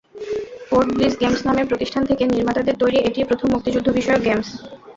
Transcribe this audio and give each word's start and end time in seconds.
পোর্টব্লিস 0.69 1.13
Games 1.21 1.41
নামের 1.47 1.69
প্রতিষ্ঠান 1.69 2.03
থেকে 2.05 2.23
নির্মাতাদের 2.25 2.75
তৈরি 2.81 2.97
এটিই 2.99 3.27
প্রথম 3.29 3.47
মুক্তিযুদ্ধবিষয়ক 3.51 4.21
গেমস। 4.27 4.49